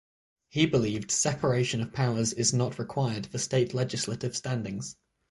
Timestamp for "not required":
2.55-3.27